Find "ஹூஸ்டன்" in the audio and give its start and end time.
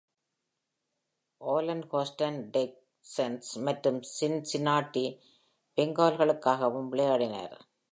1.91-2.39